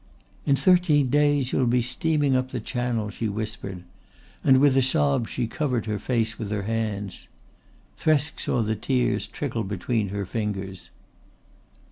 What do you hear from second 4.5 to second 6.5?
with a sob she covered her face with